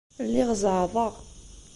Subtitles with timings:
[0.25, 1.13] Lliɣ zeɛɛḍeɣ.